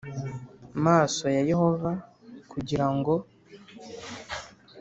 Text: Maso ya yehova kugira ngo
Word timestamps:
Maso 0.85 1.23
ya 1.35 1.41
yehova 1.49 1.91
kugira 2.51 2.85
ngo 2.95 3.13